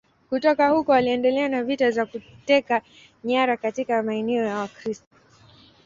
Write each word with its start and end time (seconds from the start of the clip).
Kutoka 0.29 0.69
huko 0.69 0.91
waliendelea 0.91 1.49
na 1.49 1.63
vita 1.63 1.91
za 1.91 2.05
kuteka 2.05 2.81
nyara 3.23 3.57
katika 3.57 4.03
maeneo 4.03 4.43
ya 4.45 4.57
Wakristo. 4.57 5.17